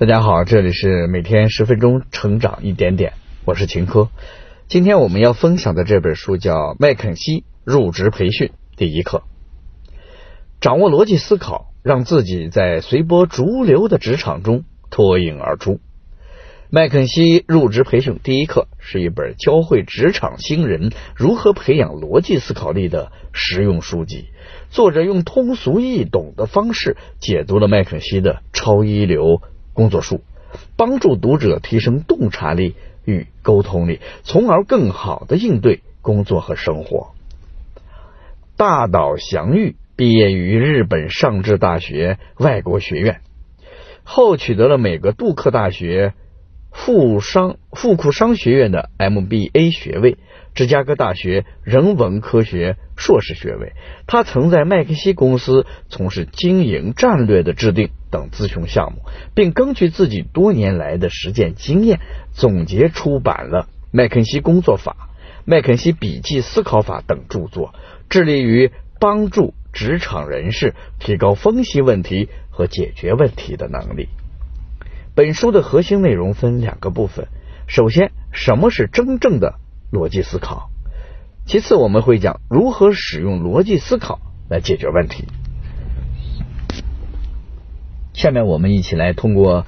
[0.00, 3.12] 大家好，这里是每天十分钟成长一点点，
[3.44, 4.08] 我是秦科。
[4.66, 9.24] 今天我们要分享的这本书叫《麦肯锡入职培训第一课》，
[10.58, 15.80] 掌握逻辑思考，让自己在随波逐流的职场中脱颖而出。
[16.70, 24.28] 麦肯锡入职培训第一课是一本教会职场新人如何培养逻辑思考力的实用书籍。
[24.70, 29.42] 作者用通俗易懂的方式解读了麦肯锡的超一流。
[29.72, 30.22] 工作术
[30.76, 37.12] 帮助读者提升洞察力与沟通力，从而更好的应对工作和生活。
[38.56, 43.20] 大岛祥玉毕业于日本上智大学外国学院，
[44.04, 46.14] 后取得了美国杜克大学
[46.70, 50.18] 富商富库商学院的 MBA 学位。
[50.52, 53.72] 芝加哥大学人文科学硕士学位，
[54.08, 59.02] 他曾在麦肯锡公司从事经营战略的制定等咨询项目，
[59.34, 62.00] 并根据自己多年来的实践经验，
[62.32, 64.96] 总结出版了《麦肯锡工作法》
[65.44, 67.74] 《麦肯锡笔记思考法》等著作，
[68.08, 74.08] 致力于帮助职场人士提高分析问题和解决问题的能力。
[75.14, 77.28] 本书的核心内容分两个部分，
[77.66, 79.54] 首先，什么是真正的？
[79.92, 80.70] 逻辑思考。
[81.46, 85.24] 其次，我们会讲如何使用逻辑思考来解决问题。
[88.20, 89.64] 下面我们一起来通过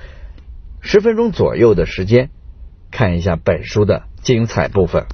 [0.83, 2.29] 十分钟左右的时间，
[2.91, 5.07] 看一下本书的精彩部分。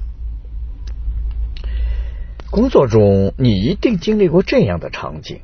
[2.50, 5.38] 工作中，你一定经历过这样的场景：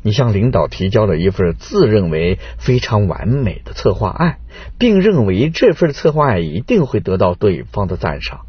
[0.00, 4.38] 你向领导提交了一份自认为非常完美的策划案，
[4.78, 8.42] 并认为这份策划案一定会得到对方的赞赏。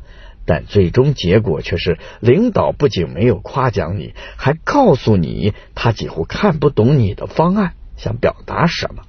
[0.46, 9.04] 但最终结果却是，领导不仅没有夸奖你，还告诉你他几乎看不懂你的方案想表达什么。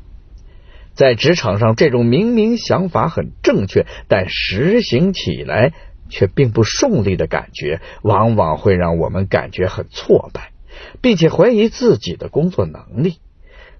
[0.93, 5.73] 在职场上，这种明明想法很正确，但实行起来
[6.11, 10.53] 却并不顺利的感觉，往往会让我们感觉很挫败，
[11.00, 13.16] 并且怀疑自己的工作能力。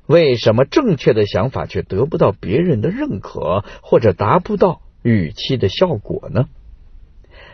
[0.06, 6.47] 为什么正确的想法却得不到别人的认可，或者达不到预期的效果呢？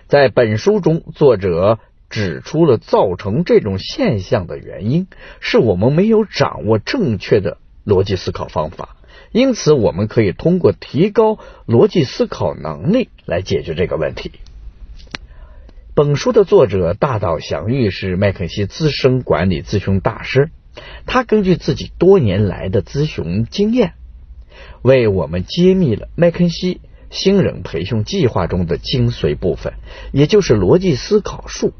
[0.06, 5.06] 在本书中，作者指出了造成这种现象的原因，
[5.40, 8.96] 是我们没有掌握正确的逻辑思考方法。
[9.30, 14.32] 因此，我们可以通过提高逻辑思考能力来解决这个问题。
[15.94, 20.50] 本书的作者大岛祥玉是麦肯锡资深管理咨询大师，
[21.06, 23.94] 他根据自己多年来的咨询经验，
[24.82, 26.80] 为我们揭秘了麦肯锡。
[27.10, 29.72] 新人培训计划中的精髓部分，
[30.12, 31.72] 也就是逻辑思考术。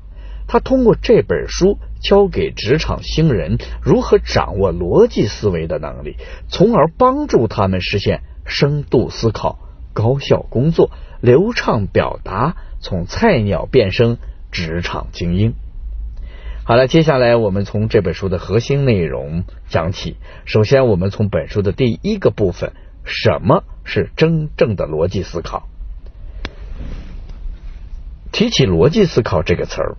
[0.48, 6.16] 他通过这本书教给职场新人如何掌握逻辑思维的能力，
[6.48, 9.60] 从而帮助他们实现深度思考、
[9.92, 14.19] 高效工作、流畅表达，从菜鸟变身
[14.50, 15.54] 职场精英。
[16.64, 20.16] 好了，接下来我们从这本书的核心内容讲起。
[20.44, 22.72] 首先，我们从本书的第一个部分。
[23.10, 25.66] 什么是真正的逻辑思考？
[28.32, 29.97] 提起逻辑思考这个词儿，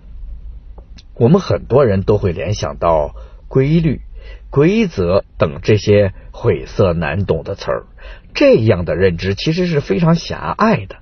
[1.20, 3.14] 我们很多人都会联想到
[3.46, 4.00] 规律、
[4.48, 7.84] 规则等这些晦涩难懂的词儿。
[8.32, 10.96] 这样的认知其实是非常狭隘的。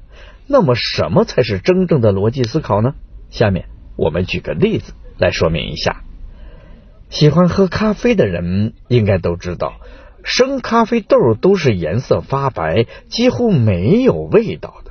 [0.48, 2.94] 那么，什么才是真正的逻辑思考呢？
[3.30, 6.02] 下面我们举个例子来说明一下。
[7.10, 9.74] 喜欢喝咖啡的人应该都知道。
[10.24, 14.90] 生咖啡豆都是颜色发白，几乎没有味道的。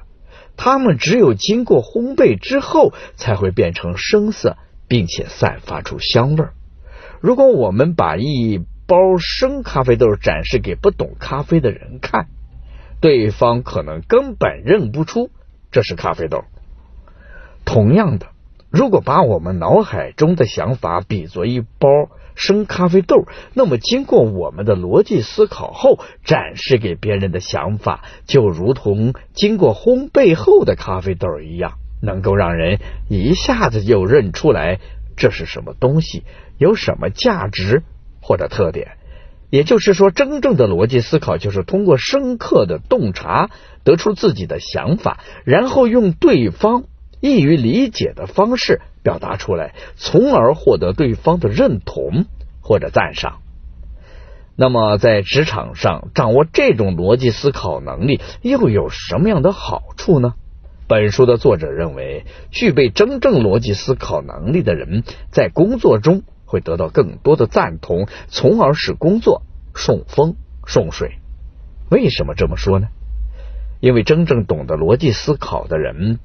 [0.55, 4.55] 它们只有经过烘焙之后，才会变成深色，
[4.87, 6.53] 并且散发出香味儿。
[7.21, 12.27] 如果我们把一包生咖啡豆展示给不懂咖啡的人看，
[13.01, 15.29] 对方可能根本认不出
[15.71, 16.43] 这是咖啡豆。
[17.65, 18.27] 同样的，
[18.69, 21.87] 如果把我们脑海中的想法比作一包。
[22.39, 23.25] 生咖啡豆，
[23.55, 32.79] 那么经过我们的逻辑思考后展示给别人的想法，就如同经过烘焙后的咖啡豆一样，能够让人
[33.09, 34.79] 一下子就认出来
[35.16, 36.23] 这是什么东西，
[36.58, 37.84] 有什么价值
[38.22, 38.97] 或者特点。
[39.49, 43.49] 也就是说，真正的逻辑思考就是通过深刻的洞察，
[43.84, 46.84] 得出自己的想法，然后用对方
[47.22, 48.82] 易于理解的方式。
[49.03, 52.26] 表达出来，从而获得对方的认同
[52.59, 53.38] 或者赞赏。
[54.58, 60.34] 那么，在职场上掌握这种逻辑思考能力，又有什么样的好处呢？
[60.87, 69.41] 本书的作者认为，具备真正逻辑思考能力的人，在工作中会得到更多的赞同，从而使工作
[69.75, 70.35] 顺风
[70.66, 71.19] 顺水。
[71.89, 72.87] 为什么这么说呢？
[73.81, 76.19] 因为真正懂得逻辑思考的人，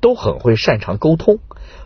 [0.00, 1.38] 都很会擅长沟通，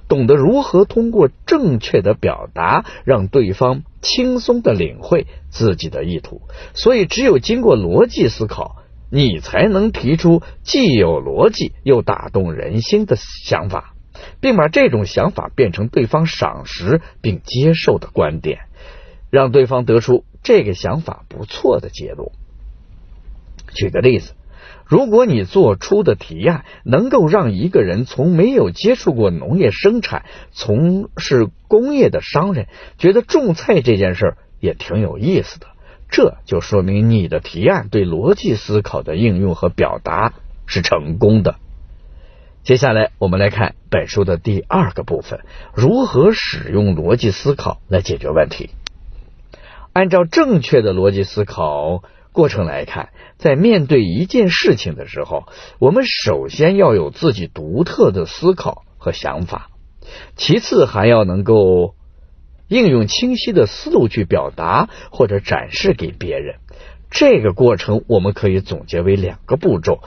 [0.09, 6.41] 懂得如何通过正确的表达，让对方轻松的领会自己的意图。
[6.73, 8.77] 所以，只有经过逻辑思考，
[9.11, 13.95] 你才能提出既有逻辑又打动人心的想法，
[14.41, 18.61] 并把这种想法变成对方赏识并接受的观点，
[19.31, 22.31] 让对方得出这个想法不错的结论。
[23.75, 24.35] 举个例子。
[24.87, 32.69] 如果你做出的提案能够让一个人从没有接触过农业生产、从事工业的商人
[32.99, 35.69] 觉得种菜这件事也挺有意思的，
[36.17, 40.33] 这就说明你的提案对逻辑思考的应用和表达
[40.65, 41.57] 是成功的。
[42.63, 45.41] 接下来我们来看本书的第二个部分：
[45.75, 48.71] 如何使用逻辑思考来解决问题。
[49.93, 52.05] 按照正确的逻辑思考。
[52.31, 55.45] 过程来看，在面对一件事情的时候，
[55.79, 59.71] 我们首先要有自己独特的思考和想法，
[60.37, 61.95] 其次还要能够
[62.69, 66.57] 应用清晰的思路去表达或者展示给别人。
[67.11, 70.01] 这个过程我们可以总结为两个步骤。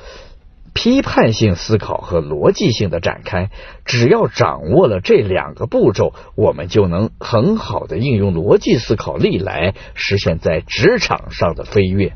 [0.73, 3.49] 批判性思考和逻辑性的展开，
[3.83, 12.13] 只要掌握了这两个步骤，我们就能很好的应用逻辑思考力来实现在职场上的飞跃。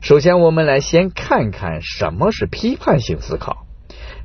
[0.00, 3.63] 首先，我们来先看看什么是批判性思考。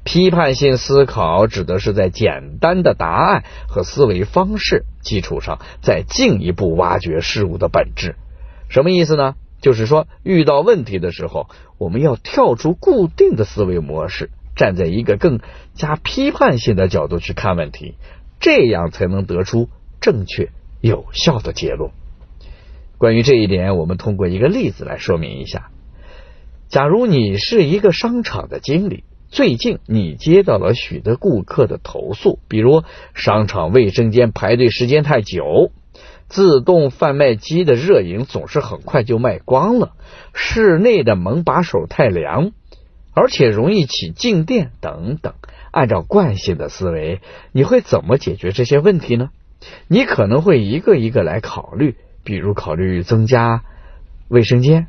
[0.04, 8.16] 批判性思考指的是在简单的答案和思维方式基础上，再进一步挖掘事物的本质。
[8.70, 9.36] 什么意思呢？
[9.62, 15.40] 就是说，遇到问题的时候，我们要跳出固定的思维模式，站在一个更
[15.74, 17.96] 加批判性的角度去看问题，
[18.40, 19.68] 这样才能得出
[20.00, 20.50] 正确
[20.80, 21.92] 有效的结论。
[22.98, 25.72] 关于这一点，我们通过一个例子来说明一下。
[26.70, 32.84] 假如你是一个商场的经理，最近你接到了许多顾客的投诉，比如
[33.14, 35.72] 商场卫生间排队时间太久。
[36.28, 39.94] 自动贩卖机的热饮总是很快就卖光了，
[40.34, 42.52] 室内的门把手太凉，
[43.16, 45.34] 而且容易起静电等等。
[45.72, 47.22] 按照惯性的思维，
[47.52, 49.30] 你会怎么解决这些问题呢？
[49.88, 53.64] 你可能会一个一个来考虑，比如考虑增加
[54.28, 54.88] 卫生间，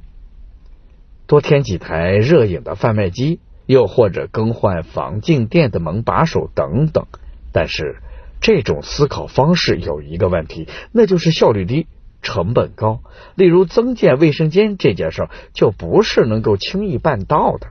[1.27, 3.41] 多添几台热饮的贩卖机，
[3.71, 7.07] 又或者更换防静电的门把手等等。
[7.53, 7.97] 但是。
[8.43, 11.87] 这种思考方式有一个问题，那就是效率低、
[12.23, 13.03] 成本高。
[13.35, 17.67] 例如增建卫生间这件事儿，就不是能够轻易办到的。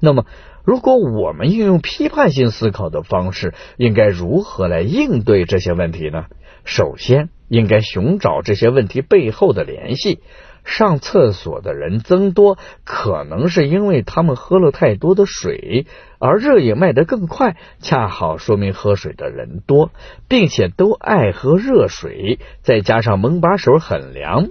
[0.00, 0.26] 那么，
[0.64, 6.24] 如果我们运用批判性思考的方式，应该如何来应对这些问题呢？
[6.64, 10.18] 首先，应该寻找这些问题背后的联系。
[10.64, 15.86] 上厕所的人增多，可能是因为他们喝了太多的水，
[16.18, 19.90] 而热饮卖得更快，恰好说明喝水的人多，
[20.26, 24.48] 并且都爱喝热水，再加上门把手很凉，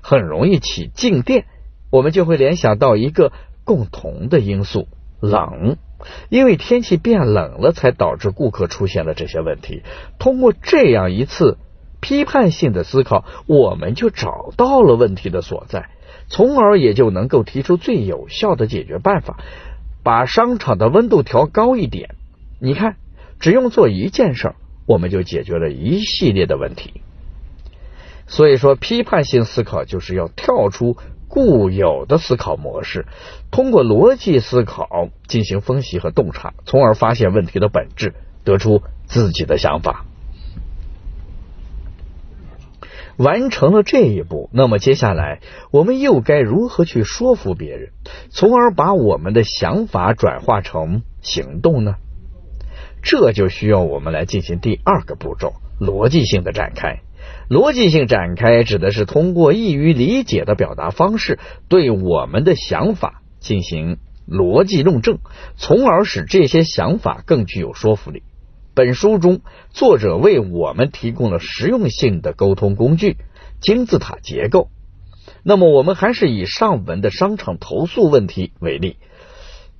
[0.00, 1.44] 很容易起静电，
[1.90, 3.32] 我们就会联想到一个
[3.64, 4.86] 共同的因素——
[5.20, 5.76] 冷，
[6.28, 9.82] 因为天气变冷了，才导致顾客出现了这些问题。
[10.20, 11.58] 通过这样一次。
[12.00, 15.90] 批判性的思考，我们就找到了问题的所在，
[16.28, 19.38] 从而也就能够提出最有效的解决办法，
[20.02, 22.14] 把商场的温度调高一点。
[22.60, 22.96] 你看，
[23.40, 24.54] 只用做一件事，
[24.86, 27.02] 我们就解决了一系列的问题。
[28.26, 30.96] 所以说，批判性思考就是要跳出
[31.28, 33.06] 固有的思考模式，
[33.50, 38.14] 通过逻辑思考进行分析和洞察，从而发现问题的本质，
[38.44, 40.04] 得出自己的想法。
[43.18, 45.40] 完成了这一步，那么接下来
[45.72, 47.90] 我们又该如何去说服别人，
[48.30, 51.96] 从而把我们的想法转化成行动呢？
[53.02, 57.00] 这就需要我们来进行第二个步骤——逻辑性的展开。
[57.50, 63.98] 逻辑性展开指的是通过易于理解的表达方式，对我们的想法进行
[64.28, 65.18] 逻辑论证，
[65.56, 68.22] 从而使这些想法更具有说服力。
[68.78, 73.16] 本书中，作者为我们提供了实用性的沟通工具——
[73.60, 74.68] 金字塔结构。
[75.42, 78.98] 那么，我们还是以上文的商场投诉问题为例，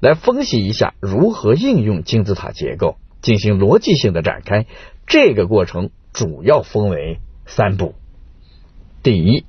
[0.00, 4.66] 来分析一下如何应用金字塔结构进行逻辑性的展开。
[5.06, 7.94] 这个过程主要分为三步：
[9.04, 9.44] 第一，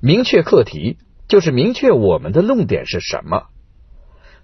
[0.00, 3.44] 明确课题，就是明确我们的论点是什么。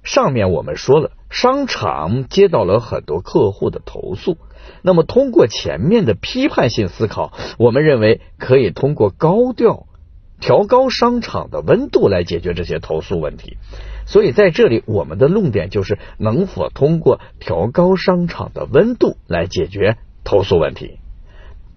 [0.02, 1.12] 上面我们说了。
[1.30, 4.36] 商场接到了很多客户的投诉，
[4.82, 9.86] 那么通过前面的批判性思考，我们认为可以通过高调
[10.40, 13.58] 调高商场的温度来解决这些投诉问题。
[14.06, 20.98] 所以在这里，我们的论点就是能否通过调高商场的温度来解决投诉问题。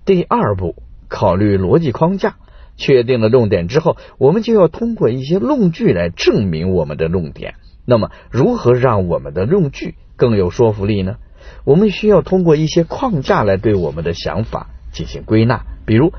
[0.03, 0.75] 第二步，
[1.09, 2.37] 考虑逻辑框架。
[2.75, 7.53] 确定了论点之后，我们就要通过一些论据来证明我们的论点。
[7.85, 11.17] 那么，如何让我们的论据更有说服力呢？
[11.65, 15.65] 我们需要通过一些框架来对我们的想法进行归纳。
[15.85, 16.13] 比如，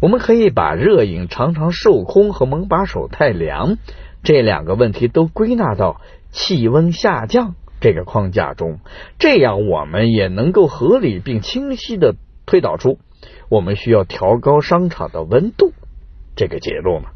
[0.00, 3.78] 我们可以把热饮常常受空和门把手太凉
[4.22, 6.00] 这两个问题都归纳到
[6.30, 8.80] 气温下降这个框架中，
[9.18, 12.98] 这样我们也能够合理并清晰的推导出
[13.48, 15.72] 我们需要调高商场的温度。
[16.36, 17.10] 这个结论嘛。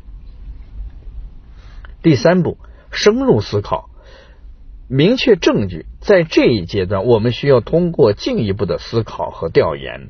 [2.02, 2.56] 第三步，
[2.92, 3.90] 深入思考，
[4.88, 5.86] 明确证据。
[6.00, 10.08] 在这一阶段，我们需要通过进一步的思考和调研，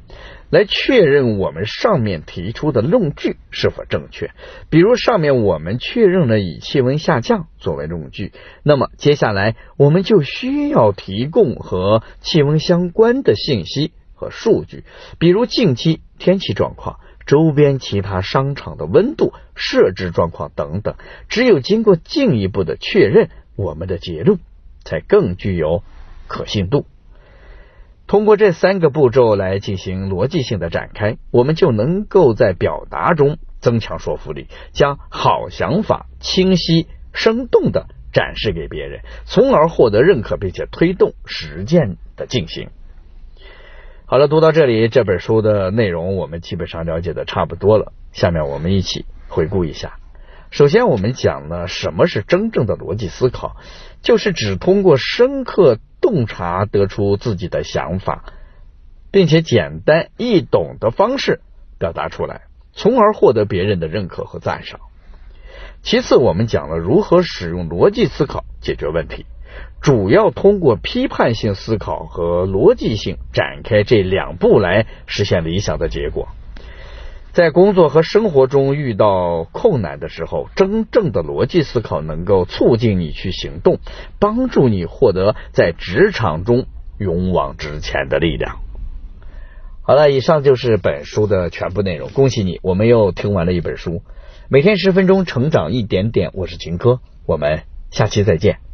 [0.48, 4.30] 来确认我们上面提出的论据是否正确。
[4.70, 14.84] 比如，上面我们确认了以气温下降作为论据，那么接下来我们就需要提供和气温相关的信息和数据，
[15.18, 17.00] 比如近期天气状况。
[17.26, 20.96] 周边其他商场的温度设置状况等等，
[21.28, 24.38] 只有经过进一步的确认，我们的结论
[24.84, 25.82] 才更具有
[26.26, 26.86] 可信度。
[28.06, 42.68] 通过这三个步骤来进行逻辑性的展开，我们就能够在表达中增强说服力，将好想法清晰生动的展示给别人，从而获得认可，并且推动实践的进行。
[44.12, 47.94] 好了，读到这里，这本书的内容我们基本上了解的差不多了。
[48.12, 49.94] 下面我们一起回顾一下。
[50.50, 53.56] 首先，我们讲了什么是真正的逻辑思考，
[54.02, 58.24] 就是只通过深刻洞察得出自己的想法，
[59.10, 61.40] 并且简单易懂的方式
[61.78, 62.42] 表达出来，
[62.74, 64.80] 从而获得别人的认可和赞赏。
[65.80, 69.24] 其次，我们讲了如何使用逻辑思考解决问题。
[69.80, 76.28] 主要通过批判性思考和逻辑性展开这两步来实现理想的结果。
[77.32, 83.78] 在工作和生活中遇到困难的时候，真正的逻辑思考能够促进你去行动，
[84.18, 86.66] 帮助你获得在职场中
[86.98, 88.58] 勇往直前的力量。
[89.80, 92.10] 好了，以上就是本书的全部内容。
[92.10, 94.02] 恭喜你，我们又听完了一本书。
[94.48, 96.30] 每天十分钟，成长一点点。
[96.34, 98.71] 我是秦科，我们下期再见。